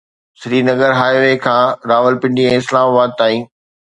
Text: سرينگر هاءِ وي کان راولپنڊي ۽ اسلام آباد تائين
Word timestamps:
سرينگر 0.39 0.91
هاءِ 0.99 1.15
وي 1.23 1.33
کان 1.45 1.63
راولپنڊي 1.89 2.43
۽ 2.53 2.55
اسلام 2.63 2.85
آباد 2.95 3.09
تائين 3.23 3.43